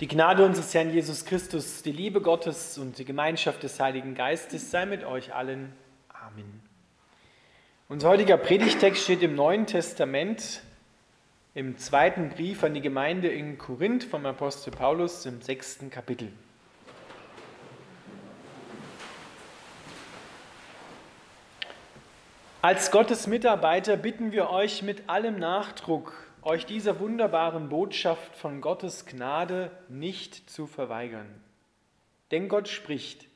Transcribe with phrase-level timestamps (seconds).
[0.00, 4.70] Die Gnade unseres Herrn Jesus Christus, die Liebe Gottes und die Gemeinschaft des Heiligen Geistes
[4.70, 5.72] sei mit euch allen.
[6.08, 6.62] Amen.
[7.88, 10.60] Unser heutiger Predigtext steht im Neuen Testament,
[11.56, 16.30] im zweiten Brief an die Gemeinde in Korinth vom Apostel Paulus im sechsten Kapitel.
[22.62, 29.04] Als Gottes Mitarbeiter bitten wir euch mit allem Nachdruck, euch dieser wunderbaren Botschaft von Gottes
[29.04, 31.28] Gnade nicht zu verweigern.
[32.30, 33.26] Denn Gott spricht,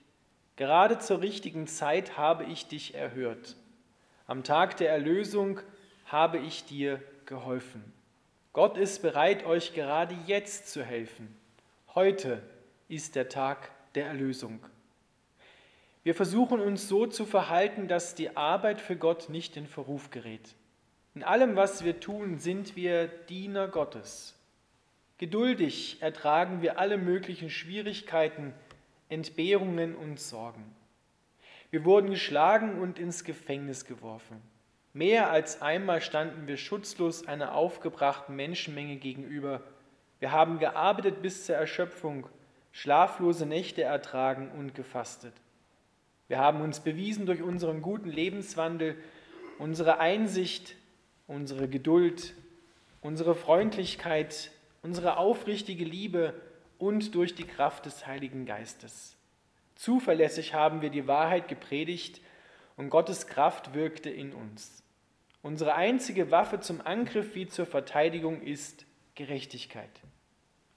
[0.57, 3.57] gerade zur richtigen Zeit habe ich dich erhört.
[4.27, 5.61] Am Tag der Erlösung
[6.07, 7.85] habe ich dir geholfen.
[8.55, 11.37] Gott ist bereit, euch gerade jetzt zu helfen.
[11.95, 12.43] Heute
[12.89, 14.65] ist der Tag der Erlösung.
[16.03, 20.55] Wir versuchen uns so zu verhalten, dass die Arbeit für Gott nicht in Verruf gerät.
[21.15, 24.35] In allem, was wir tun, sind wir Diener Gottes.
[25.19, 28.55] Geduldig ertragen wir alle möglichen Schwierigkeiten,
[29.11, 30.75] Entbehrungen und Sorgen.
[31.71, 34.41] Wir wurden geschlagen und ins Gefängnis geworfen.
[34.95, 39.63] Mehr als einmal standen wir schutzlos einer aufgebrachten Menschenmenge gegenüber.
[40.19, 42.27] Wir haben gearbeitet bis zur Erschöpfung,
[42.73, 45.35] schlaflose Nächte ertragen und gefastet.
[46.29, 48.97] Wir haben uns bewiesen durch unseren guten Lebenswandel,
[49.59, 50.77] unsere Einsicht,
[51.33, 52.35] unsere Geduld,
[53.01, 54.51] unsere Freundlichkeit,
[54.83, 56.35] unsere aufrichtige Liebe
[56.79, 59.17] und durch die Kraft des Heiligen Geistes.
[59.75, 62.21] Zuverlässig haben wir die Wahrheit gepredigt
[62.77, 64.83] und Gottes Kraft wirkte in uns.
[65.41, 69.91] Unsere einzige Waffe zum Angriff wie zur Verteidigung ist Gerechtigkeit.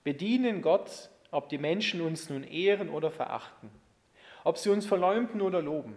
[0.04, 3.70] Wir dienen Gott, ob die Menschen uns nun ehren oder verachten,
[4.44, 5.96] ob sie uns verleumden oder loben.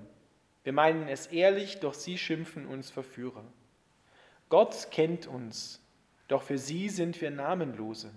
[0.64, 3.44] Wir meinen es ehrlich, doch sie schimpfen uns Verführer.
[4.48, 5.80] Gott kennt uns,
[6.26, 8.10] doch für sie sind wir Namenlose.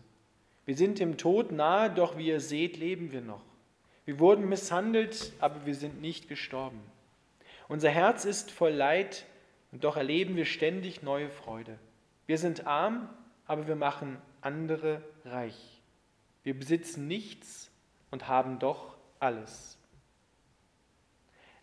[0.65, 3.43] Wir sind dem Tod nahe, doch wie ihr seht, leben wir noch.
[4.05, 6.79] Wir wurden misshandelt, aber wir sind nicht gestorben.
[7.67, 9.25] Unser Herz ist voll Leid,
[9.71, 11.79] und doch erleben wir ständig neue Freude.
[12.27, 13.09] Wir sind arm,
[13.45, 15.81] aber wir machen andere reich.
[16.43, 17.71] Wir besitzen nichts
[18.09, 19.77] und haben doch alles.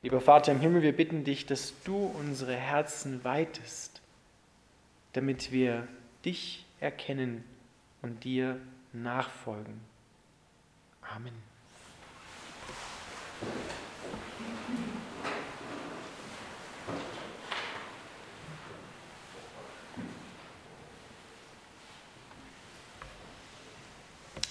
[0.01, 3.98] Lieber Vater im Himmel, wir bitten dich, dass du unsere Herzen weitest
[5.13, 5.89] damit wir
[6.25, 7.45] dich erkennen
[8.03, 8.61] und dir
[8.93, 9.81] nachfolgen.
[11.03, 11.33] Amen.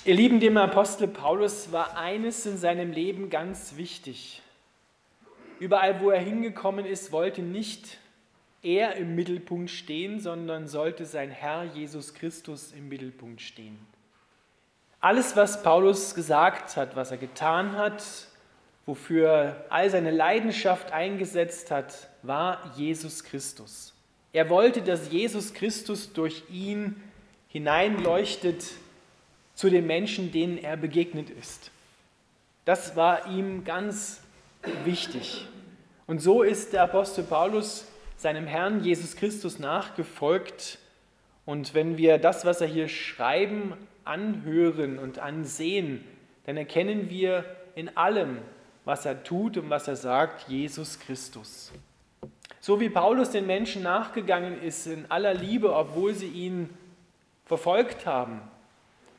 [0.07, 4.41] Ihr Lieben, dem Apostel Paulus war eines in seinem Leben ganz wichtig.
[5.59, 7.97] Überall, wo er hingekommen ist, wollte nicht
[8.63, 13.77] er im Mittelpunkt stehen, sondern sollte sein Herr Jesus Christus im Mittelpunkt stehen.
[14.99, 18.03] Alles, was Paulus gesagt hat, was er getan hat,
[18.85, 23.93] wofür all seine Leidenschaft eingesetzt hat, war Jesus Christus.
[24.33, 27.01] Er wollte, dass Jesus Christus durch ihn
[27.47, 28.65] hineinleuchtet
[29.53, 31.71] zu den Menschen, denen er begegnet ist.
[32.65, 34.21] Das war ihm ganz
[34.83, 35.47] wichtig.
[36.05, 37.85] Und so ist der Apostel Paulus
[38.17, 40.79] seinem Herrn Jesus Christus nachgefolgt.
[41.45, 43.73] Und wenn wir das, was er hier schreiben,
[44.03, 46.03] anhören und ansehen,
[46.45, 47.45] dann erkennen wir
[47.75, 48.39] in allem,
[48.83, 51.71] was er tut und was er sagt, Jesus Christus.
[52.59, 56.69] So wie Paulus den Menschen nachgegangen ist in aller Liebe, obwohl sie ihn
[57.45, 58.41] verfolgt haben,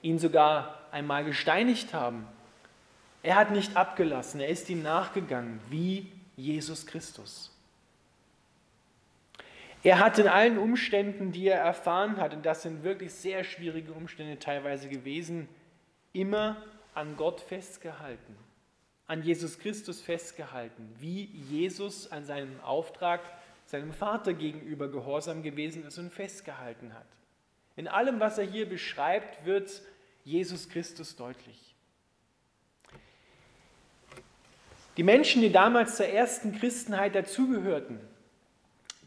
[0.03, 2.27] ihn sogar einmal gesteinigt haben.
[3.23, 7.55] Er hat nicht abgelassen, er ist ihm nachgegangen wie Jesus Christus.
[9.83, 13.93] Er hat in allen Umständen, die er erfahren hat, und das sind wirklich sehr schwierige
[13.93, 15.49] Umstände teilweise gewesen,
[16.13, 16.57] immer
[16.95, 18.37] an Gott festgehalten,
[19.07, 23.21] an Jesus Christus festgehalten, wie Jesus an seinem Auftrag
[23.67, 27.07] seinem Vater gegenüber gehorsam gewesen ist und festgehalten hat.
[27.77, 29.83] In allem, was er hier beschreibt, wird
[30.25, 31.75] Jesus Christus deutlich.
[34.97, 38.01] Die Menschen, die damals zur ersten Christenheit dazugehörten,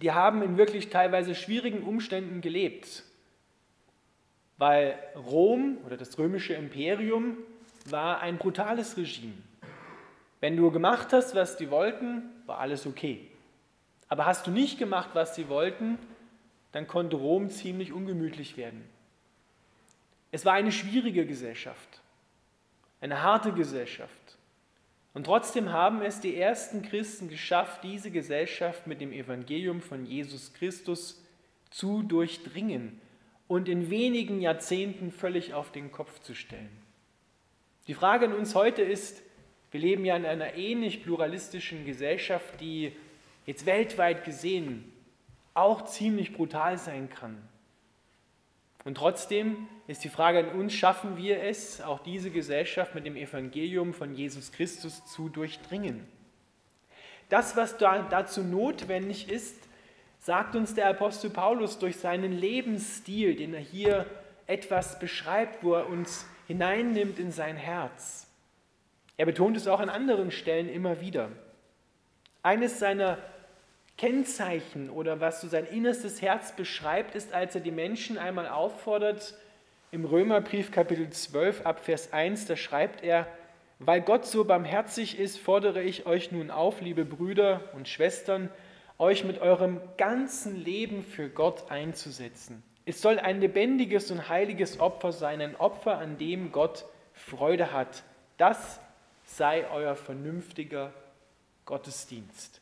[0.01, 3.03] die haben in wirklich teilweise schwierigen Umständen gelebt,
[4.57, 7.37] weil Rom oder das römische Imperium
[7.85, 9.33] war ein brutales Regime.
[10.39, 13.27] Wenn du gemacht hast, was die wollten, war alles okay.
[14.07, 15.97] Aber hast du nicht gemacht, was sie wollten,
[16.71, 18.83] dann konnte Rom ziemlich ungemütlich werden.
[20.31, 22.01] Es war eine schwierige Gesellschaft,
[23.01, 24.20] eine harte Gesellschaft.
[25.13, 30.53] Und trotzdem haben es die ersten Christen geschafft, diese Gesellschaft mit dem Evangelium von Jesus
[30.53, 31.21] Christus
[31.69, 32.99] zu durchdringen
[33.47, 36.71] und in wenigen Jahrzehnten völlig auf den Kopf zu stellen.
[37.87, 39.21] Die Frage an uns heute ist,
[39.71, 42.93] wir leben ja in einer ähnlich pluralistischen Gesellschaft, die
[43.45, 44.91] jetzt weltweit gesehen
[45.53, 47.37] auch ziemlich brutal sein kann.
[48.83, 53.15] Und trotzdem ist die Frage an uns, schaffen wir es, auch diese Gesellschaft mit dem
[53.15, 56.07] Evangelium von Jesus Christus zu durchdringen?
[57.29, 59.55] Das, was dazu notwendig ist,
[60.19, 64.05] sagt uns der Apostel Paulus durch seinen Lebensstil, den er hier
[64.47, 68.27] etwas beschreibt, wo er uns hineinnimmt in sein Herz.
[69.17, 71.29] Er betont es auch an anderen Stellen immer wieder.
[72.43, 73.17] Eines seiner
[74.01, 79.35] Kennzeichen oder was so sein innerstes Herz beschreibt, ist, als er die Menschen einmal auffordert,
[79.91, 83.27] im Römerbrief Kapitel 12 ab Vers 1, da schreibt er,
[83.77, 88.49] weil Gott so barmherzig ist, fordere ich euch nun auf, liebe Brüder und Schwestern,
[88.97, 92.63] euch mit eurem ganzen Leben für Gott einzusetzen.
[92.85, 98.01] Es soll ein lebendiges und heiliges Opfer sein, ein Opfer, an dem Gott Freude hat.
[98.37, 98.79] Das
[99.25, 100.91] sei euer vernünftiger
[101.65, 102.60] Gottesdienst.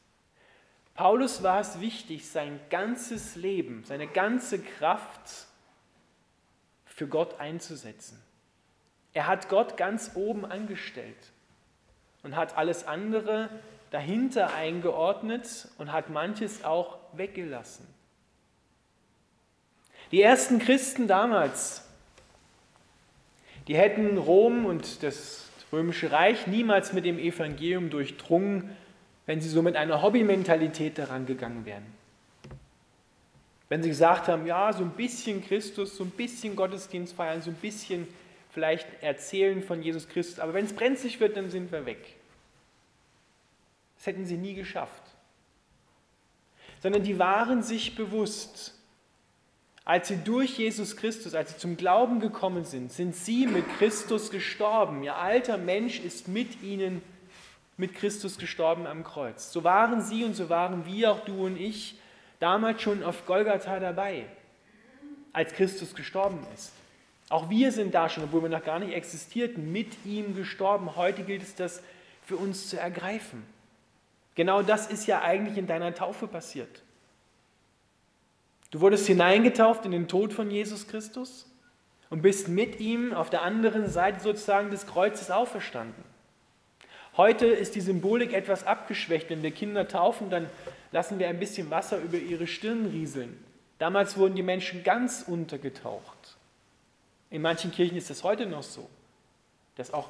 [1.00, 5.48] Paulus war es wichtig, sein ganzes Leben, seine ganze Kraft
[6.84, 8.22] für Gott einzusetzen.
[9.14, 11.16] Er hat Gott ganz oben angestellt
[12.22, 13.50] und hat alles andere
[13.92, 17.88] dahinter eingeordnet und hat manches auch weggelassen.
[20.12, 21.88] Die ersten Christen damals,
[23.70, 28.76] die hätten Rom und das römische Reich niemals mit dem Evangelium durchdrungen,
[29.30, 31.86] wenn sie so mit einer Hobbymentalität daran gegangen wären.
[33.68, 37.52] Wenn sie gesagt haben, ja, so ein bisschen Christus, so ein bisschen Gottesdienst feiern, so
[37.52, 38.08] ein bisschen
[38.50, 42.16] vielleicht erzählen von Jesus Christus, aber wenn es brenzlig wird, dann sind wir weg.
[43.98, 45.04] Das hätten sie nie geschafft.
[46.82, 48.74] Sondern die waren sich bewusst,
[49.86, 54.32] als sie durch Jesus Christus, als sie zum Glauben gekommen sind, sind sie mit Christus
[54.32, 55.04] gestorben.
[55.04, 57.19] Ihr alter Mensch ist mit ihnen gestorben
[57.80, 59.52] mit Christus gestorben am Kreuz.
[59.52, 61.98] So waren sie und so waren wir, auch du und ich,
[62.40, 64.26] damals schon auf Golgatha dabei,
[65.34, 66.74] als Christus gestorben ist.
[67.30, 70.96] Auch wir sind da schon, obwohl wir noch gar nicht existierten, mit ihm gestorben.
[70.96, 71.82] Heute gilt es, das
[72.26, 73.44] für uns zu ergreifen.
[74.36, 76.84] Genau das ist ja eigentlich in deiner Taufe passiert.
[78.72, 81.50] Du wurdest hineingetauft in den Tod von Jesus Christus
[82.10, 86.09] und bist mit ihm auf der anderen Seite sozusagen des Kreuzes auferstanden.
[87.20, 89.30] Heute ist die Symbolik etwas abgeschwächt.
[89.30, 90.50] Wenn wir Kinder taufen, dann
[90.94, 93.38] lassen wir ein bisschen Wasser über ihre Stirn rieseln.
[93.78, 96.38] Damals wurden die Menschen ganz untergetaucht.
[97.30, 98.90] In manchen Kirchen ist es heute noch so,
[99.76, 100.08] dass auch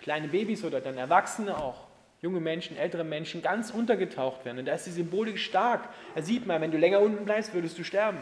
[0.00, 1.88] kleine Babys oder dann Erwachsene auch,
[2.22, 4.60] junge Menschen, ältere Menschen ganz untergetaucht werden.
[4.60, 5.90] Und da ist die Symbolik stark.
[6.14, 8.20] Da sieht man, wenn du länger unten bleibst, würdest du sterben.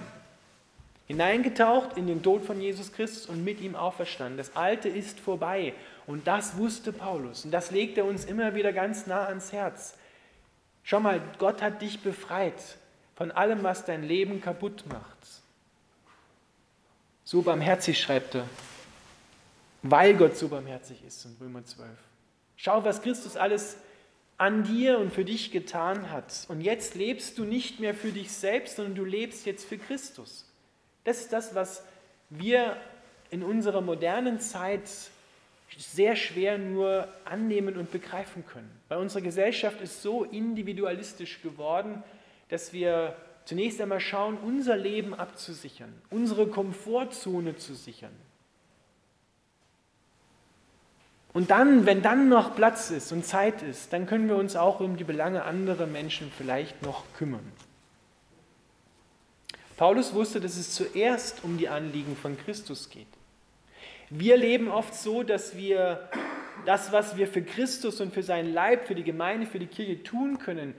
[1.07, 4.39] Hineingetaucht in den Tod von Jesus Christus und mit ihm auferstanden.
[4.39, 5.73] Das Alte ist vorbei
[6.09, 9.95] und das wusste Paulus und das legt er uns immer wieder ganz nah ans Herz.
[10.83, 12.79] Schau mal, Gott hat dich befreit
[13.15, 15.19] von allem, was dein Leben kaputt macht.
[17.25, 18.49] So barmherzig schreibt er,
[19.83, 21.91] weil Gott so barmherzig ist in Römer 12.
[22.57, 23.77] Schau, was Christus alles
[24.39, 26.47] an dir und für dich getan hat.
[26.49, 30.47] Und jetzt lebst du nicht mehr für dich selbst, sondern du lebst jetzt für Christus.
[31.05, 31.85] Das ist das, was
[32.31, 32.79] wir
[33.29, 34.89] in unserer modernen Zeit
[35.77, 38.71] sehr schwer nur annehmen und begreifen können.
[38.89, 42.03] Weil unsere Gesellschaft ist so individualistisch geworden,
[42.49, 48.15] dass wir zunächst einmal schauen, unser Leben abzusichern, unsere Komfortzone zu sichern.
[51.33, 54.81] Und dann, wenn dann noch Platz ist und Zeit ist, dann können wir uns auch
[54.81, 57.53] um die Belange anderer Menschen vielleicht noch kümmern.
[59.77, 63.07] Paulus wusste, dass es zuerst um die Anliegen von Christus geht.
[64.11, 66.09] Wir leben oft so, dass wir
[66.65, 70.03] das, was wir für Christus und für seinen Leib, für die Gemeinde, für die Kirche
[70.03, 70.75] tun können,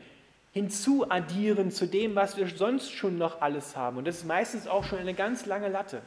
[0.51, 3.97] hinzuaddieren zu dem, was wir sonst schon noch alles haben.
[3.97, 6.01] Und das ist meistens auch schon eine ganz lange Latte.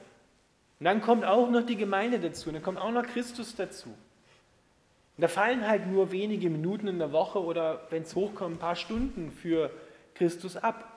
[0.81, 3.88] Und dann kommt auch noch die Gemeinde dazu, und dann kommt auch noch Christus dazu.
[3.88, 8.59] Und da fallen halt nur wenige Minuten in der Woche oder, wenn es hochkommt, ein
[8.59, 9.71] paar Stunden für
[10.14, 10.93] Christus ab,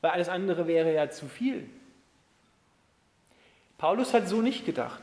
[0.00, 1.68] weil alles andere wäre ja zu viel.
[3.78, 5.02] Paulus hat so nicht gedacht.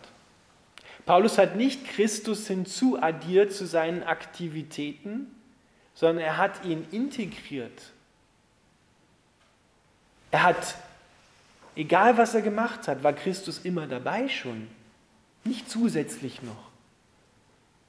[1.10, 5.25] Paulus hat nicht Christus hinzuaddiert zu seinen Aktivitäten,
[5.96, 7.82] sondern er hat ihn integriert.
[10.30, 10.75] Er hat,
[11.75, 14.68] egal was er gemacht hat, war Christus immer dabei schon,
[15.46, 16.70] nicht zusätzlich noch.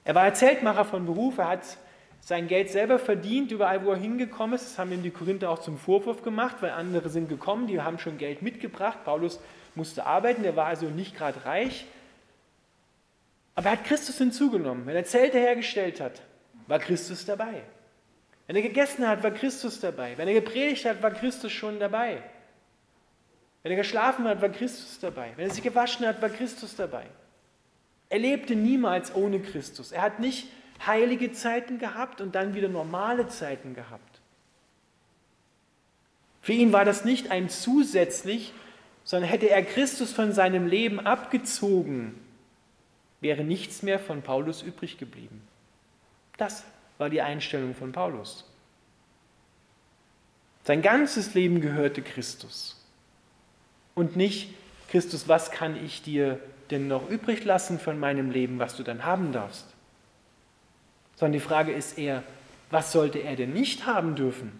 [0.05, 1.77] Er war Zeltmacher von Beruf, er hat
[2.23, 4.65] sein Geld selber verdient, überall wo er hingekommen ist.
[4.65, 7.99] Das haben ihm die Korinther auch zum Vorwurf gemacht, weil andere sind gekommen, die haben
[7.99, 9.05] schon Geld mitgebracht.
[9.05, 9.41] Paulus
[9.75, 11.85] musste arbeiten, der war also nicht gerade reich.
[13.61, 14.87] Aber er hat Christus hinzugenommen.
[14.87, 16.23] Wenn er Zelte hergestellt hat,
[16.67, 17.61] war Christus dabei.
[18.47, 20.17] Wenn er gegessen hat, war Christus dabei.
[20.17, 22.23] Wenn er gepredigt hat, war Christus schon dabei.
[23.62, 25.35] Wenn er geschlafen hat, war Christus dabei.
[25.37, 27.05] Wenn er sich gewaschen hat, war Christus dabei.
[28.09, 29.93] Er lebte niemals ohne Christus.
[29.93, 30.49] Er hat nicht
[30.87, 34.23] heilige Zeiten gehabt und dann wieder normale Zeiten gehabt.
[36.40, 38.55] Für ihn war das nicht ein zusätzlich,
[39.05, 42.14] sondern hätte er Christus von seinem Leben abgezogen,
[43.21, 45.43] wäre nichts mehr von Paulus übrig geblieben.
[46.37, 46.65] Das
[46.99, 48.45] war die Einstellung von Paulus.
[50.65, 52.77] Sein ganzes Leben gehörte Christus.
[53.95, 54.55] Und nicht,
[54.91, 59.05] Christus, was kann ich dir denn noch übrig lassen von meinem Leben, was du dann
[59.05, 59.67] haben darfst?
[61.17, 62.23] Sondern die Frage ist eher,
[62.71, 64.53] was sollte er denn nicht haben dürfen?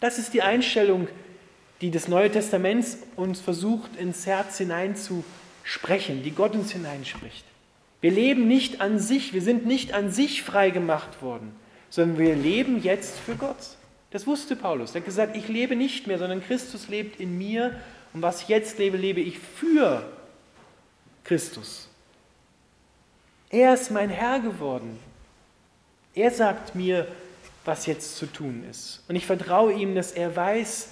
[0.00, 1.08] Das ist die Einstellung,
[1.80, 2.84] die das Neue Testament
[3.16, 4.56] uns versucht ins Herz
[5.64, 7.44] hineinzusprechen, die Gott uns hineinspricht.
[8.00, 11.54] Wir leben nicht an sich, wir sind nicht an sich frei gemacht worden,
[11.88, 13.76] sondern wir leben jetzt für Gott.
[14.10, 14.90] Das wusste Paulus.
[14.90, 17.80] Er hat gesagt, ich lebe nicht mehr, sondern Christus lebt in mir
[18.12, 20.06] und was ich jetzt lebe, lebe ich für
[21.24, 21.88] Christus.
[23.50, 24.98] Er ist mein Herr geworden.
[26.14, 27.08] Er sagt mir,
[27.64, 29.02] was jetzt zu tun ist.
[29.08, 30.90] Und ich vertraue ihm, dass er weiß,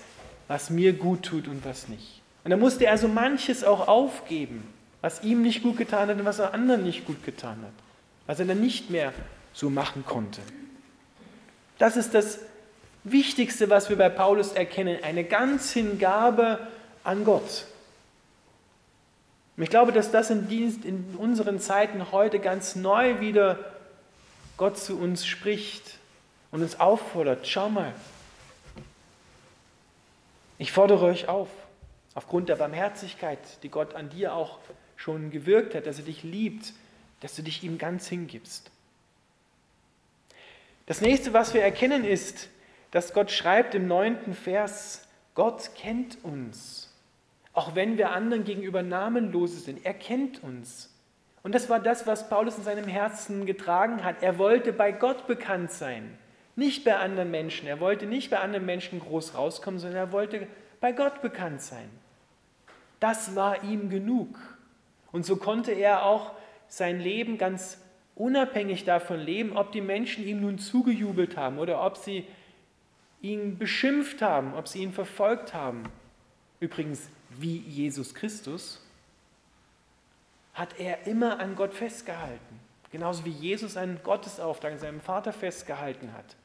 [0.48, 2.21] was mir gut tut und was nicht.
[2.44, 4.72] Und da musste er so manches auch aufgeben
[5.02, 7.72] was ihm nicht gut getan hat und was er anderen nicht gut getan hat,
[8.26, 9.12] was er dann nicht mehr
[9.52, 10.40] so machen konnte.
[11.76, 12.38] Das ist das
[13.04, 16.68] Wichtigste, was wir bei Paulus erkennen, eine ganz Hingabe
[17.02, 17.66] an Gott.
[19.56, 23.58] Und ich glaube, dass das in, Dienst, in unseren Zeiten heute ganz neu wieder
[24.56, 25.98] Gott zu uns spricht
[26.52, 27.92] und uns auffordert, schau mal,
[30.58, 31.48] ich fordere euch auf,
[32.14, 34.58] aufgrund der Barmherzigkeit, die Gott an dir auch
[34.96, 36.72] schon gewirkt hat, dass er dich liebt,
[37.20, 38.70] dass du dich ihm ganz hingibst.
[40.86, 42.48] Das nächste, was wir erkennen, ist,
[42.90, 46.92] dass Gott schreibt im neunten Vers, Gott kennt uns,
[47.54, 49.84] auch wenn wir anderen gegenüber namenlose sind.
[49.86, 50.90] Er kennt uns.
[51.42, 54.22] Und das war das, was Paulus in seinem Herzen getragen hat.
[54.22, 56.18] Er wollte bei Gott bekannt sein,
[56.54, 57.66] nicht bei anderen Menschen.
[57.66, 60.46] Er wollte nicht bei anderen Menschen groß rauskommen, sondern er wollte
[60.80, 61.88] bei Gott bekannt sein.
[63.02, 64.38] Das war ihm genug.
[65.10, 66.30] Und so konnte er auch
[66.68, 67.78] sein Leben ganz
[68.14, 72.24] unabhängig davon leben, ob die Menschen ihm nun zugejubelt haben oder ob sie
[73.20, 75.82] ihn beschimpft haben, ob sie ihn verfolgt haben.
[76.60, 78.80] Übrigens, wie Jesus Christus
[80.54, 82.60] hat er immer an Gott festgehalten.
[82.92, 86.36] Genauso wie Jesus an Gottesauftrag, an seinem Vater festgehalten hat.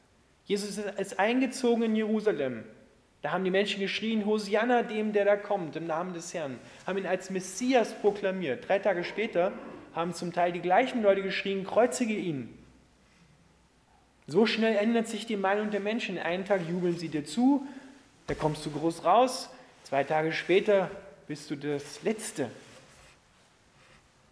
[0.46, 2.64] Jesus ist eingezogen in Jerusalem.
[3.22, 6.98] Da haben die Menschen geschrien, Hosianna dem, der da kommt, im Namen des Herrn, haben
[6.98, 8.68] ihn als Messias proklamiert.
[8.68, 9.52] Drei Tage später
[9.96, 12.54] haben zum Teil die gleichen Leute geschrien, kreuzige ihn.
[14.28, 16.20] So schnell ändert sich die Meinung der Menschen.
[16.20, 17.66] Einen Tag jubeln sie dir zu,
[18.28, 19.50] da kommst du groß raus,
[19.84, 20.92] zwei Tage später
[21.28, 22.52] bist du das Letzte.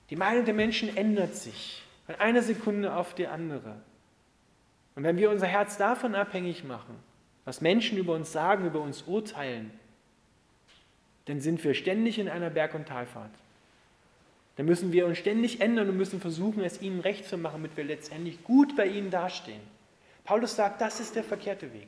[0.10, 3.82] Die Meinung der Menschen ändert sich von einer Sekunde auf die andere.
[4.96, 6.96] Und wenn wir unser Herz davon abhängig machen,
[7.46, 9.72] was Menschen über uns sagen, über uns urteilen,
[11.26, 13.32] dann sind wir ständig in einer Berg- und Talfahrt.
[14.58, 17.78] Dann müssen wir uns ständig ändern und müssen versuchen, es ihnen recht zu machen, damit
[17.78, 19.62] wir letztendlich gut bei ihnen dastehen.
[20.24, 21.88] Paulus sagt, das ist der verkehrte Weg.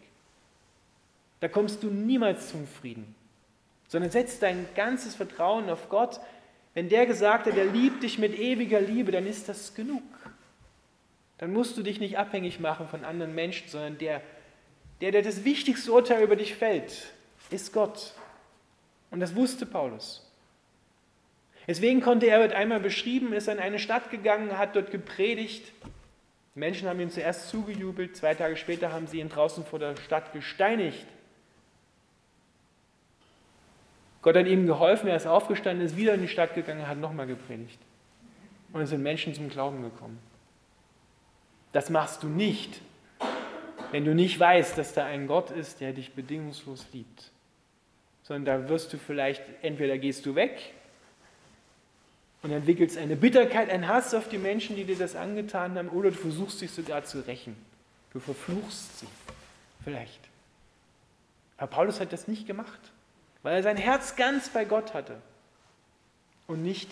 [1.39, 3.15] Da kommst du niemals zum Frieden,
[3.87, 6.19] sondern setz dein ganzes Vertrauen auf Gott.
[6.73, 10.03] Wenn der gesagt hat, er liebt dich mit ewiger Liebe, dann ist das genug.
[11.37, 14.21] Dann musst du dich nicht abhängig machen von anderen Menschen, sondern der
[15.01, 17.13] der, der das wichtigste Urteil über dich fällt,
[17.49, 18.13] ist Gott.
[19.11, 20.23] Und das wusste Paulus.
[21.67, 25.71] Deswegen konnte er, wird einmal beschrieben, ist in eine Stadt gegangen, hat dort gepredigt.
[26.55, 29.95] Die Menschen haben ihm zuerst zugejubelt, zwei Tage später haben sie ihn draußen vor der
[29.97, 31.05] Stadt gesteinigt.
[34.21, 37.27] Gott hat ihm geholfen, er ist aufgestanden, ist wieder in die Stadt gegangen, hat nochmal
[37.27, 37.79] gepredigt.
[38.73, 40.19] Und es sind Menschen zum Glauben gekommen.
[41.73, 42.81] Das machst du nicht,
[43.91, 47.31] wenn du nicht weißt, dass da ein Gott ist, der dich bedingungslos liebt.
[48.23, 50.73] Sondern da wirst du vielleicht, entweder gehst du weg
[52.43, 56.11] und entwickelst eine Bitterkeit, einen Hass auf die Menschen, die dir das angetan haben, oder
[56.11, 57.55] du versuchst dich sogar zu rächen.
[58.13, 59.07] Du verfluchst sie
[59.83, 60.19] vielleicht.
[61.57, 62.79] Aber Paulus hat das nicht gemacht,
[63.43, 65.17] weil er sein Herz ganz bei Gott hatte
[66.47, 66.89] und nicht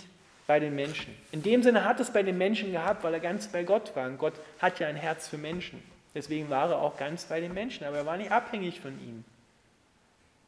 [0.47, 1.15] bei den Menschen.
[1.31, 4.07] In dem Sinne hat es bei den Menschen gehabt, weil er ganz bei Gott war.
[4.07, 5.81] Und Gott hat ja ein Herz für Menschen.
[6.15, 9.24] Deswegen war er auch ganz bei den Menschen, aber er war nicht abhängig von ihnen.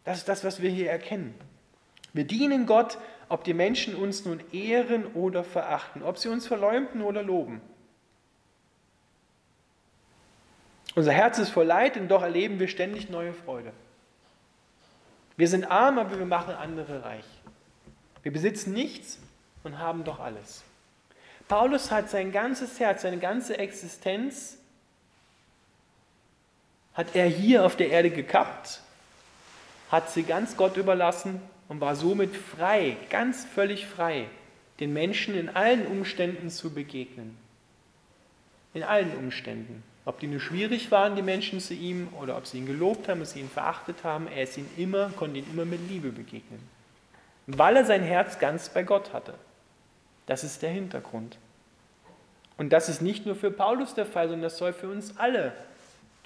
[0.05, 1.35] Das ist das, was wir hier erkennen.
[2.13, 2.97] Wir dienen Gott
[3.29, 7.61] ob die Menschen uns nun ehren oder verachten, ob sie uns verleumden oder loben.
[10.95, 13.71] Unser Herz ist voll Leid und doch erleben wir ständig neue Freude.
[15.35, 17.25] Wir sind arm, aber wir machen andere reich.
[18.23, 19.19] Wir besitzen nichts
[19.63, 20.63] und haben doch alles.
[21.47, 24.57] Paulus hat sein ganzes Herz, seine ganze Existenz,
[26.97, 28.81] hat er hier auf der Erde gekappt,
[29.91, 34.25] hat sie ganz Gott überlassen und war somit frei, ganz völlig frei,
[34.79, 37.37] den Menschen in allen Umständen zu begegnen.
[38.73, 39.83] In allen Umständen.
[40.05, 43.21] Ob die nur schwierig waren, die Menschen zu ihm, oder ob sie ihn gelobt haben,
[43.21, 46.61] ob sie ihn verachtet haben, er ist ihnen immer, konnte ihnen immer mit Liebe begegnen.
[47.45, 49.35] Weil er sein Herz ganz bei Gott hatte.
[50.25, 51.37] Das ist der Hintergrund.
[52.57, 55.53] Und das ist nicht nur für Paulus der Fall, sondern das soll für uns alle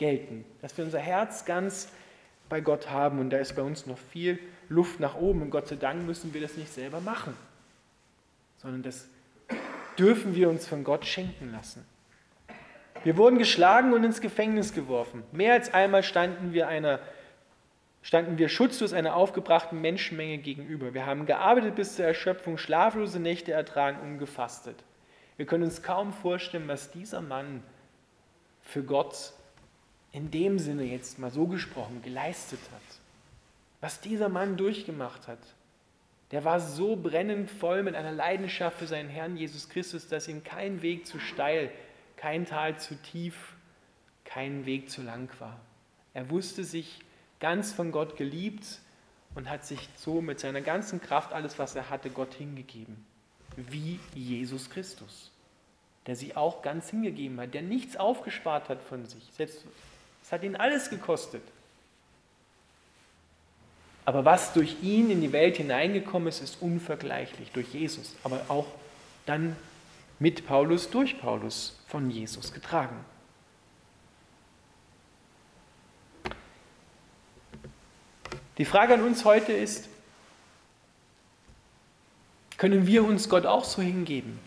[0.02, 1.90] gelten, dass wir unser Herz ganz
[2.50, 3.20] bei Gott haben.
[3.20, 5.44] Und da ist bei uns noch viel Luft nach oben.
[5.44, 7.38] Und Gott sei Dank müssen wir das nicht selber machen,
[8.58, 9.08] sondern das
[10.00, 11.86] dürfen wir uns von Gott schenken lassen.
[13.04, 15.24] Wir wurden geschlagen und ins Gefängnis geworfen.
[15.32, 17.00] Mehr als einmal standen wir einer
[18.04, 20.96] standen wir schutzlos einer aufgebrachten Menschenmenge gegenüber.
[20.96, 24.84] Wir haben gearbeitet bis zur Erschöpfung, schlaflose Nächte ertragen und gefastet.
[25.38, 27.62] Wir können uns kaum vorstellen, was dieser Mann
[28.64, 29.34] für Gott
[30.12, 33.00] in dem Sinne jetzt mal so gesprochen geleistet hat.
[33.80, 35.40] Was dieser Mann durchgemacht hat.
[36.32, 40.44] Der war so brennend voll mit einer Leidenschaft für seinen Herrn Jesus Christus, dass ihm
[40.44, 41.72] kein Weg zu steil,
[42.16, 43.54] kein Tal zu tief,
[44.24, 45.60] kein Weg zu lang war.
[46.14, 47.00] Er wusste sich
[47.40, 48.66] ganz von Gott geliebt
[49.36, 53.06] und hat sich so mit seiner ganzen Kraft alles, was er hatte, Gott hingegeben.
[53.58, 55.32] Wie Jesus Christus,
[56.08, 59.24] der sich auch ganz hingegeben hat, der nichts aufgespart hat von sich.
[59.34, 59.66] Selbst,
[60.32, 61.44] hat ihn alles gekostet.
[64.06, 68.68] Aber was durch ihn in die Welt hineingekommen ist, ist unvergleichlich durch Jesus, aber auch
[69.26, 69.56] dann
[70.18, 73.06] mit Paulus, durch Paulus von Jesus getragen.
[78.58, 79.90] Die Frage an uns heute ist,
[82.58, 84.40] können wir uns Gott auch so hingeben?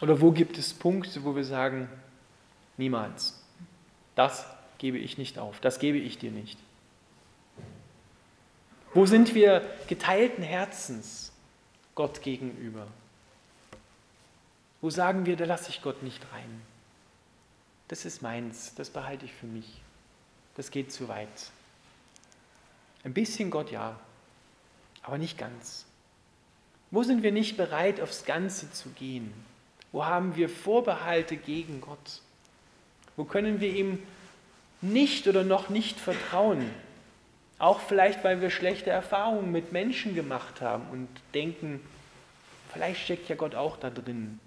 [0.00, 1.88] Oder wo gibt es Punkte, wo wir sagen,
[2.76, 3.42] niemals,
[4.14, 4.46] das
[4.78, 6.58] gebe ich nicht auf, das gebe ich dir nicht?
[8.92, 11.32] Wo sind wir geteilten Herzens
[11.94, 12.86] Gott gegenüber?
[14.80, 16.62] Wo sagen wir, da lasse ich Gott nicht rein?
[17.88, 19.80] das ist meins, das behalte ich für mich.
[20.56, 21.28] Das geht zu weit.
[23.04, 23.98] Ein bisschen Gott ja,
[25.02, 25.84] aber nicht ganz.
[26.90, 29.32] Wo sind wir nicht bereit, aufs Ganze zu gehen?
[29.96, 32.20] Wo haben wir Vorbehalte gegen Gott?
[33.16, 33.98] Wo können wir ihm
[34.82, 36.70] nicht oder noch nicht vertrauen?
[37.58, 41.80] Auch vielleicht, weil wir schlechte Erfahrungen mit Menschen gemacht haben und denken,
[42.74, 44.38] vielleicht steckt ja Gott auch da drin.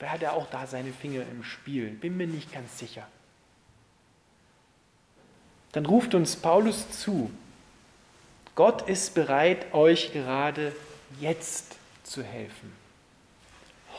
[0.00, 1.90] Wer hat ja auch da seine Finger im Spiel?
[1.90, 3.06] Bin mir nicht ganz sicher.
[5.70, 7.30] Dann ruft uns Paulus zu,
[8.56, 10.74] Gott ist bereit, euch gerade
[11.20, 12.77] jetzt zu helfen.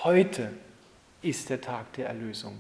[0.04, 0.54] Heute
[1.22, 2.58] ist der Tag der Erlösung.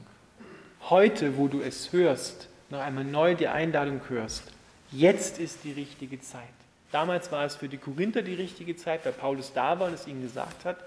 [0.90, 4.52] Heute, wo du es hörst, noch einmal neu die Einladung hörst,
[4.92, 6.44] jetzt ist die richtige Zeit.
[6.92, 10.06] Damals war es für die Korinther die richtige Zeit, weil Paulus da war und es
[10.06, 10.84] ihnen gesagt hat.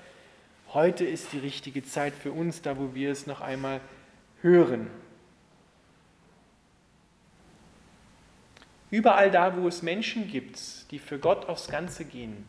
[0.75, 3.81] Heute ist die richtige Zeit für uns, da wo wir es noch einmal
[4.43, 4.91] hören.
[8.91, 10.61] Überall da, wo es Menschen gibt,
[10.91, 12.47] die für Gott aufs Ganze gehen,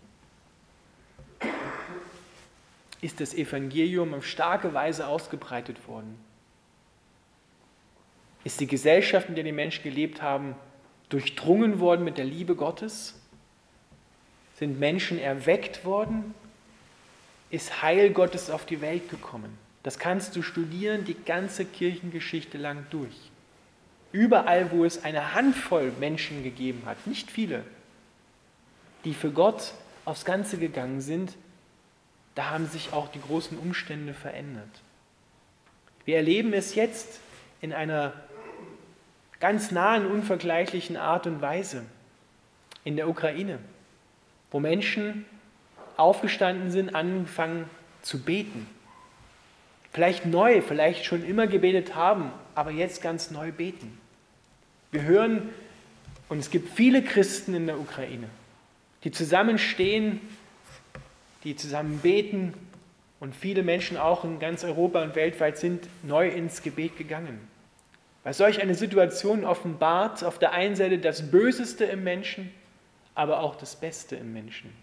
[3.03, 6.17] ist das Evangelium auf starke Weise ausgebreitet worden.
[8.43, 10.55] Ist die Gesellschaft, in der die Menschen gelebt haben,
[11.09, 13.19] durchdrungen worden mit der Liebe Gottes?
[14.55, 16.33] Sind Menschen erweckt worden
[17.53, 19.59] ist Heil Gottes auf die Welt gekommen.
[19.83, 23.13] Das kannst du studieren die ganze Kirchengeschichte lang durch.
[24.11, 27.63] Überall, wo es eine Handvoll Menschen gegeben hat, nicht viele,
[29.05, 31.35] die für Gott aufs Ganze gegangen sind,
[32.35, 34.69] da haben sich auch die großen Umstände verändert.
[36.05, 37.19] Wir erleben es jetzt
[37.61, 38.13] in einer
[39.39, 41.83] ganz nahen, unvergleichlichen Art und Weise
[42.83, 43.59] in der Ukraine,
[44.51, 45.25] wo Menschen
[45.97, 47.69] aufgestanden sind, angefangen
[48.01, 48.67] zu beten.
[49.91, 53.97] Vielleicht neu, vielleicht schon immer gebetet haben, aber jetzt ganz neu beten.
[54.91, 55.49] Wir hören,
[56.29, 58.27] und es gibt viele Christen in der Ukraine,
[59.03, 60.19] die zusammenstehen,
[61.43, 62.53] die zusammen beten
[63.19, 67.39] und viele Menschen auch in ganz Europa und weltweit sind neu ins Gebet gegangen.
[68.23, 72.51] Weil solch eine Situation offenbart auf der einen Seite das Böseste im Menschen,
[73.15, 74.73] aber auch das Beste im Menschen.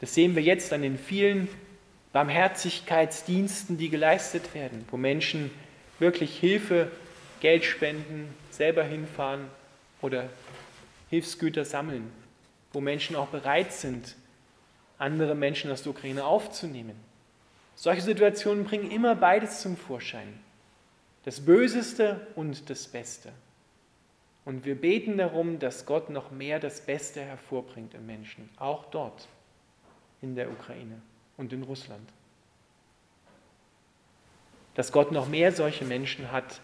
[0.00, 1.48] Das sehen wir jetzt an den vielen
[2.12, 5.50] Barmherzigkeitsdiensten, die geleistet werden, wo Menschen
[5.98, 6.90] wirklich Hilfe,
[7.40, 9.46] Geld spenden, selber hinfahren
[10.00, 10.28] oder
[11.10, 12.10] Hilfsgüter sammeln,
[12.72, 14.16] wo Menschen auch bereit sind,
[15.00, 16.96] andere Menschen aus der Ukraine aufzunehmen.
[17.74, 20.38] Solche Situationen bringen immer beides zum Vorschein.
[21.24, 23.32] Das Böseste und das Beste.
[24.44, 29.28] Und wir beten darum, dass Gott noch mehr das Beste hervorbringt im Menschen, auch dort
[30.22, 31.00] in der Ukraine
[31.36, 32.08] und in Russland.
[34.74, 36.60] Dass Gott noch mehr solche Menschen hat,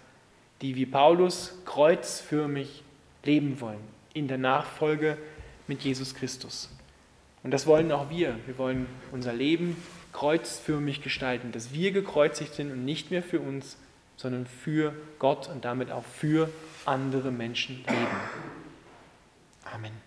[0.62, 2.82] die wie Paulus kreuzförmig
[3.24, 5.18] leben wollen, in der Nachfolge
[5.66, 6.70] mit Jesus Christus.
[7.46, 8.40] Und das wollen auch wir.
[8.46, 9.76] Wir wollen unser Leben
[10.12, 13.76] kreuzförmig gestalten, dass wir gekreuzigt sind und nicht mehr für uns,
[14.16, 16.50] sondern für Gott und damit auch für
[16.86, 18.06] andere Menschen leben.
[19.62, 20.05] Amen.